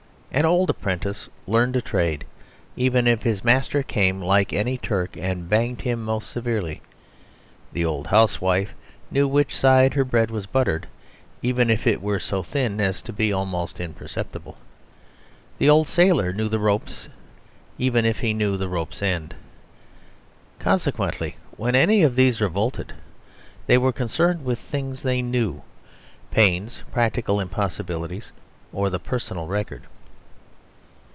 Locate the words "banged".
5.49-5.81